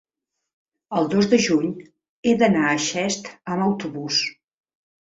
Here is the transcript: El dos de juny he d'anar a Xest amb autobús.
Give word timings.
El 0.99 1.09
dos 1.11 1.27
de 1.35 1.39
juny 1.49 1.69
he 2.31 2.35
d'anar 2.43 2.65
a 2.71 2.75
Xest 2.89 3.35
amb 3.55 3.71
autobús. 3.71 4.29